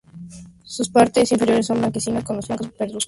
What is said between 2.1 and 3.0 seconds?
con los flancos parduzcos.